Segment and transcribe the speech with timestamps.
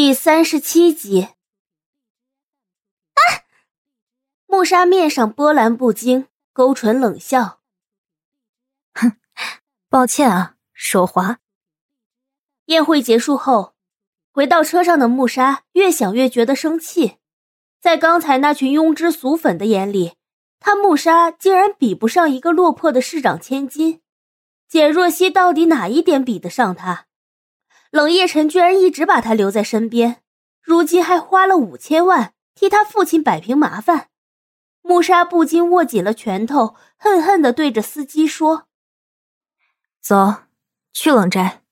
[0.00, 1.22] 第三十七集。
[3.14, 3.42] 啊！
[4.46, 7.58] 穆沙面上波澜不惊，勾唇冷笑
[8.94, 9.16] ：“哼，
[9.88, 11.40] 抱歉啊，手滑。”
[12.66, 13.74] 宴会结束后，
[14.30, 17.16] 回到车上的穆沙越想越觉得生气。
[17.80, 20.14] 在刚才那群庸脂俗粉的眼里，
[20.60, 24.00] 他穆沙竟然比不上一个落魄的市长千金。
[24.68, 27.07] 简若曦到底哪一点比得上她？
[27.90, 30.16] 冷夜晨居然一直把他留在身边，
[30.62, 34.08] 如今还花了五千万替他父亲摆平麻烦。
[34.82, 38.64] 穆莎不禁握紧了拳头，恨恨的对着司机说
[40.00, 40.34] ：“走，
[40.92, 41.62] 去冷宅。”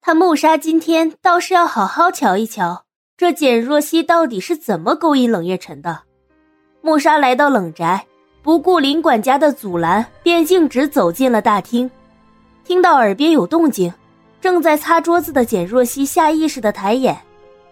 [0.00, 2.86] 他穆莎今天倒是要好好瞧一瞧，
[3.16, 6.02] 这简若曦到底是怎么勾引冷夜晨的。
[6.80, 8.06] 穆莎来到冷宅，
[8.42, 11.90] 不顾林管家的阻拦，便径直走进了大厅，
[12.64, 13.92] 听到耳边有动静。
[14.42, 17.16] 正在擦桌子的简若曦下意识的抬眼，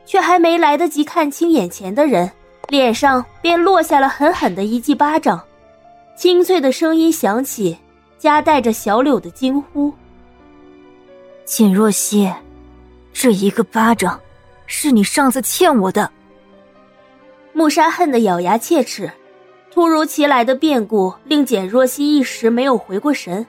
[0.07, 2.31] 却还没来得及看清眼前的人，
[2.69, 5.43] 脸上便落下了狠狠的一记巴掌。
[6.17, 7.77] 清脆的声音响起，
[8.19, 9.93] 夹带着小柳的惊呼
[11.45, 12.33] ：“简若曦，
[13.13, 14.21] 这一个巴掌，
[14.67, 16.09] 是你上次欠我的。”
[17.53, 19.11] 穆莎恨得咬牙切齿，
[19.73, 23.45] 突如其来的变故令简若曦一时没有回过神，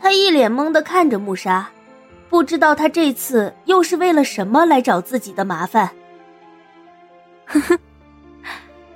[0.00, 1.68] 她一脸懵的看着穆莎。
[2.32, 5.90] 不知道他这次又是为了什么来找自己的麻烦。
[7.44, 7.78] 呵呵，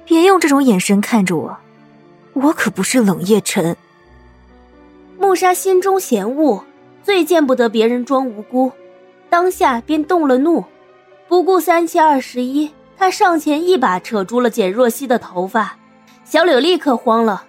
[0.07, 1.55] 别用这种眼神看着我，
[2.33, 3.77] 我可不是冷夜晨。
[5.19, 6.65] 穆莎心中嫌恶，
[7.03, 8.73] 最见不得别人装无辜，
[9.29, 10.65] 当下便动了怒，
[11.29, 15.77] 不顾三七二十一，他上前一把扯住了简若曦的头发。
[16.25, 17.45] 小柳立刻慌了，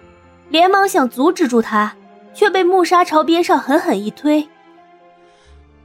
[0.50, 1.96] 连忙想阻止住他，
[2.34, 4.46] 却被穆莎朝边上狠狠一推。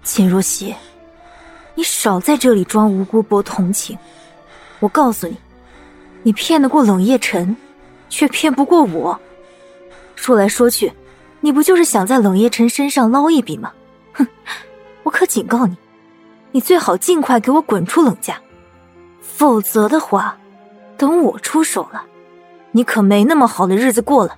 [0.04, 0.76] 简若曦，
[1.76, 3.98] 你少在这里装无辜博同情。
[4.80, 5.38] 我告诉你，
[6.24, 7.56] 你骗得过冷夜晨，
[8.10, 9.18] 却骗不过我。
[10.16, 10.92] 说来说去，
[11.40, 13.72] 你不就是想在冷夜晨身上捞一笔吗？
[14.14, 14.28] 哼！
[15.04, 15.76] 我可警告你，
[16.52, 18.38] 你最好尽快给我滚出冷家，
[19.22, 20.38] 否则的话，
[20.98, 22.04] 等我出手了，
[22.72, 24.38] 你可没那么好的日子过了。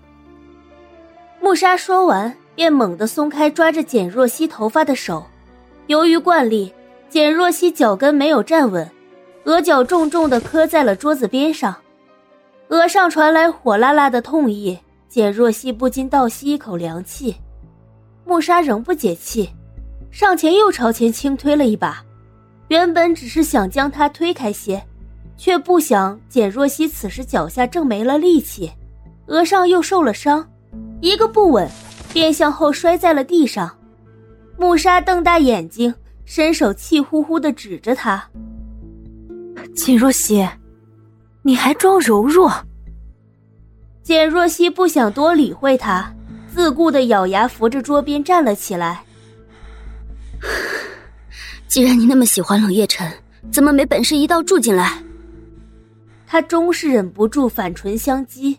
[1.42, 5.26] 穆莎说完，便猛地松开抓着简若曦头发的手。
[5.88, 6.74] 由于惯例，
[7.10, 8.90] 简若曦脚跟没有站稳，
[9.44, 11.76] 额角重重的磕在了桌子边上，
[12.70, 14.78] 额上传来火辣辣的痛意。
[15.08, 17.34] 简若曦不禁倒吸一口凉气。
[18.26, 19.50] 穆莎仍不解气，
[20.12, 22.04] 上前又朝前轻推了一把，
[22.68, 24.84] 原本只是想将他推开些，
[25.38, 28.70] 却不想简若曦此时脚下正没了力气，
[29.28, 30.46] 额上又受了伤，
[31.00, 31.70] 一个不稳，
[32.12, 33.72] 便向后摔在了地上。
[34.58, 35.94] 穆沙瞪大眼睛，
[36.26, 38.30] 伸手气呼呼的指着他
[39.76, 40.48] ：“简若曦，
[41.42, 42.52] 你还装柔弱？”
[44.02, 46.14] 简若曦不想多理会他，
[46.48, 49.04] 自顾的咬牙扶着桌边站了起来。
[51.68, 53.12] 既然你那么喜欢冷夜晨，
[53.52, 55.04] 怎么没本事一道住进来？
[56.28, 58.58] 他终是忍不住反唇相讥：“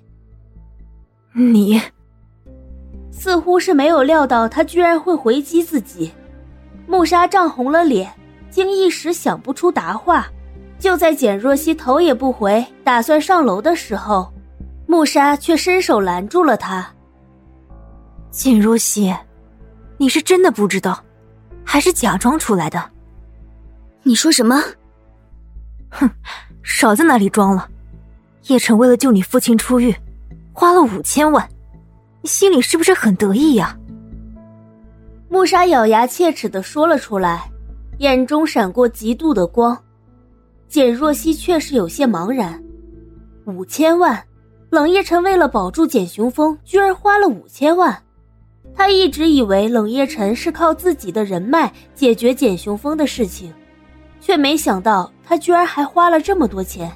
[1.32, 1.80] 你。”
[3.26, 6.12] 似乎是没有料到他居然会回击自己，
[6.86, 8.08] 穆莎涨红了脸，
[8.50, 10.28] 竟一时想不出答话。
[10.78, 14.32] 就在简若曦头也不回，打算上楼的时候，
[14.86, 16.88] 穆莎却伸手拦住了他。
[18.30, 19.12] 简若曦，
[19.96, 21.02] 你是真的不知道，
[21.64, 22.80] 还是假装出来的？
[24.04, 24.62] 你说什么？
[25.90, 26.08] 哼，
[26.62, 27.68] 少在那里装了。
[28.44, 29.92] 叶晨为了救你父亲出狱，
[30.52, 31.44] 花了五千万。
[32.26, 33.78] 心里是不是很得意呀？
[35.28, 37.50] 穆莎咬牙切齿的说了出来，
[37.98, 39.76] 眼中闪过嫉妒的光。
[40.68, 42.60] 简若曦却是有些茫然。
[43.44, 44.22] 五千万，
[44.70, 47.96] 冷夜晨为了保住简雄风，居然花了五千万。
[48.74, 53.52] 他一直以为冷夜晨是靠自己的人脉解决简雄风的事情，
[54.20, 56.90] 却没想到他居然还花了这么多钱。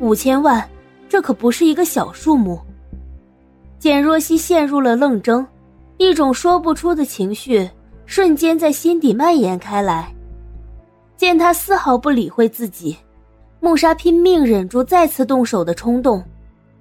[0.00, 0.68] 五千万，
[1.08, 2.60] 这可不是一个小数目。
[3.80, 5.46] 简若曦陷入了愣怔，
[5.96, 7.66] 一种说不出的情绪
[8.04, 10.14] 瞬间在心底蔓延开来。
[11.16, 12.94] 见他丝毫不理会自己，
[13.58, 16.22] 穆莎拼命忍住再次动手的冲动，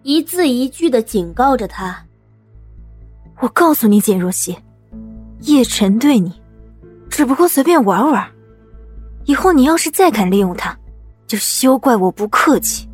[0.04, 2.06] 一字一句的警告着他
[3.40, 4.58] ：“我告诉你，简若曦，
[5.44, 6.34] 叶晨对你
[7.10, 8.30] 只不过随便玩玩，
[9.24, 10.78] 以后你要是再敢利用他，
[11.28, 12.90] 就休怪我不客气。”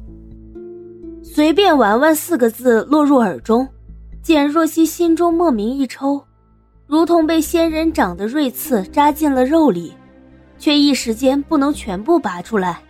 [1.24, 3.68] 随便玩玩四个字落入耳中。
[4.25, 6.19] 简若曦心中莫名一抽，
[6.88, 9.94] 如同被仙人掌的锐刺扎进了肉里，
[10.57, 12.81] 却一时间不能全部拔出来。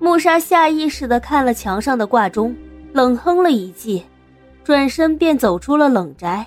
[0.00, 2.52] 穆莎下意识的看了墙上的挂钟，
[2.92, 4.04] 冷哼了一记，
[4.64, 6.44] 转身便走出了冷宅。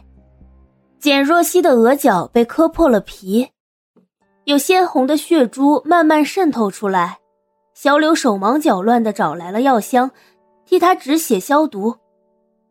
[1.00, 3.48] 简若曦的额角被磕破了皮，
[4.44, 7.20] 有鲜红的血珠慢慢渗透出来。
[7.74, 10.12] 小柳手忙脚乱的找来了药箱，
[10.66, 11.96] 替她止血消毒。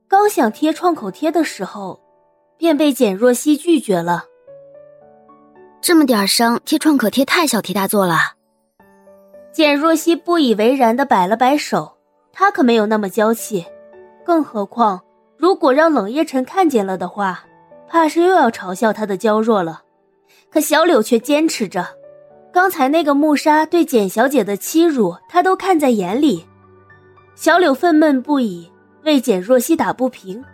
[0.08, 2.00] 刚想贴创口贴的时候，
[2.56, 4.24] 便被简若曦拒绝了。
[5.80, 8.34] 这么点伤，贴创可贴太小题大做了。
[9.52, 11.96] 简若曦不以为然的摆了摆手，
[12.32, 13.66] 她可没有那么娇气。
[14.24, 15.02] 更何况，
[15.36, 17.44] 如果让冷夜辰看见了的话，
[17.88, 19.82] 怕是又要嘲笑她的娇弱了。
[20.50, 21.86] 可小柳却坚持着，
[22.52, 26.46] 刚才那个穆莎对简小姐的欺辱，她都看在眼里。
[27.34, 28.70] 小柳愤懑不已，
[29.06, 30.44] 为简若曦打不平。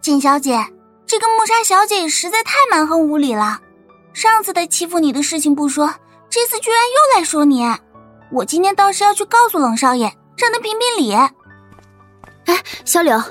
[0.00, 0.58] 简小姐，
[1.06, 3.60] 这个木沙小姐实在太蛮横无理了。
[4.12, 5.94] 上次她欺负你的事情不说，
[6.28, 7.64] 这次居然又来说你。
[8.32, 11.12] 我今天倒是要去告诉冷少爷，让他评评理。
[11.14, 11.30] 哎，
[12.84, 13.22] 小柳，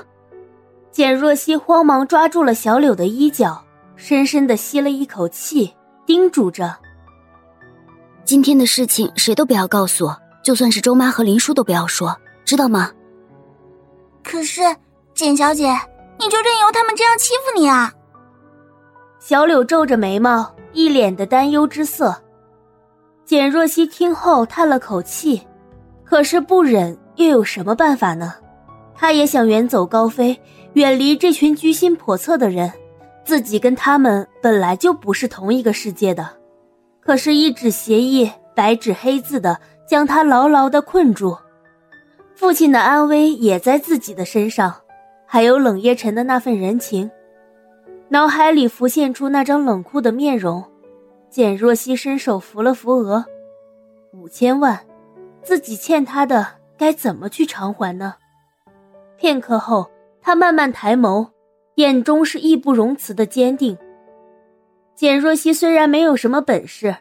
[0.90, 3.62] 简若曦慌忙抓住了小柳的衣角，
[3.96, 5.74] 深深的吸了一口气，
[6.06, 6.74] 叮嘱着
[8.24, 10.10] ：“今天的事情谁都不要告诉，
[10.42, 12.16] 就算是周妈和林叔都不要说，
[12.46, 12.90] 知道吗？”
[14.24, 14.62] 可是，
[15.14, 15.68] 简小姐，
[16.18, 17.92] 你就任由他们这样欺负你啊？
[19.20, 20.52] 小柳皱着眉毛。
[20.76, 22.12] 一脸的担忧之色，
[23.24, 25.40] 简若曦听后叹了口气，
[26.02, 28.34] 可是不忍又有什么办法呢？
[28.92, 30.36] 她也想远走高飞，
[30.72, 32.72] 远离这群居心叵测的人。
[33.24, 36.28] 自己跟他们本来就不是同一个世界的，
[37.00, 39.56] 可是，一纸协议白纸黑字的
[39.86, 41.38] 将他牢牢的困住。
[42.34, 44.74] 父亲的安危也在自己的身上，
[45.24, 47.10] 还有冷夜晨的那份人情。
[48.08, 50.64] 脑海里浮现出那张冷酷的面容，
[51.30, 53.24] 简若曦伸手扶了扶额，
[54.12, 54.80] 五千万，
[55.42, 56.46] 自己欠他的
[56.76, 58.14] 该怎么去偿还呢？
[59.16, 59.90] 片刻后，
[60.20, 61.28] 他慢慢抬眸，
[61.76, 63.78] 眼中是义不容辞的坚定。
[64.94, 66.96] 简若曦虽然没有什么本事，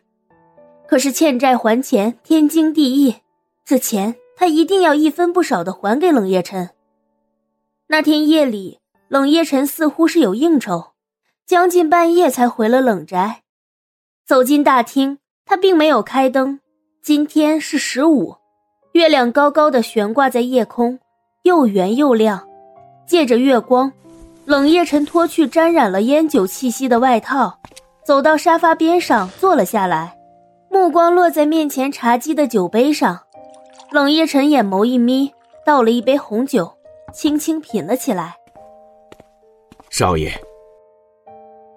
[0.88, 3.16] 可是欠债还钱天经地义，
[3.66, 6.72] 这钱他一定要一分不少的还给冷夜晨。
[7.88, 10.88] 那天夜里，冷夜晨似乎是有应酬。
[11.48, 13.44] 将近半夜才回了冷宅，
[14.28, 16.60] 走进大厅，他并没有开灯。
[17.02, 18.36] 今天是十五，
[18.92, 21.00] 月亮高高的悬挂在夜空，
[21.44, 22.46] 又圆又亮。
[23.08, 23.94] 借着月光，
[24.44, 27.60] 冷夜晨脱去沾染了烟酒气息的外套，
[28.04, 30.18] 走到沙发边上坐了下来，
[30.70, 33.23] 目光落在面前茶几的酒杯上。
[33.94, 35.32] 冷夜晨眼眸一眯，
[35.64, 36.76] 倒了一杯红酒，
[37.14, 38.36] 轻轻品了起来。
[39.92, 40.34] 少爷。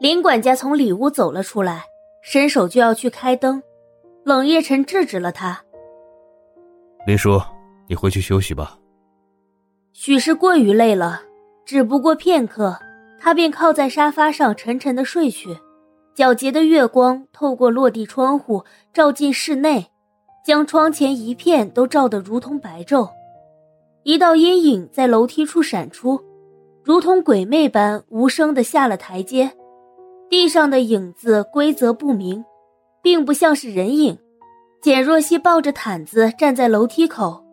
[0.00, 1.84] 林管家从里屋走了出来，
[2.22, 3.62] 伸手就要去开灯，
[4.24, 5.62] 冷夜晨制止了他。
[7.06, 7.38] 林叔，
[7.86, 8.78] 你回去休息吧。
[9.92, 11.20] 许是过于累了，
[11.66, 12.78] 只不过片刻，
[13.20, 15.58] 他便靠在沙发上沉沉的睡去。
[16.16, 18.64] 皎洁的月光透过落地窗户
[18.94, 19.90] 照进室内，
[20.46, 23.10] 将窗前一片都照得如同白昼。
[24.04, 26.22] 一道阴影在楼梯处闪出，
[26.84, 29.50] 如同鬼魅般无声的下了台阶。
[30.30, 32.44] 地上的影子规则不明，
[33.02, 34.16] 并不像是人影。
[34.80, 37.44] 简若曦抱着毯子站在楼梯口，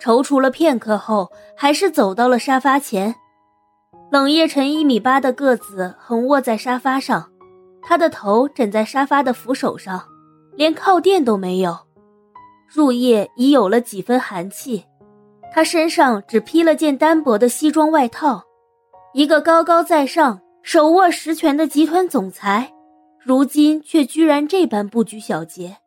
[0.00, 3.14] 踌躇了片刻后，还是走到了沙发前。
[4.10, 7.30] 冷夜晨一米八的个子横卧在沙发上，
[7.80, 10.02] 他的头枕在沙发的扶手上，
[10.56, 11.78] 连靠垫都没有。
[12.72, 14.84] 入夜已有了几分寒气，
[15.52, 18.42] 他身上只披了件单薄的西装外套，
[19.12, 20.40] 一个高高在上。
[20.62, 22.70] 手握实权的集团总裁，
[23.18, 25.78] 如今却居然这般不拘小节。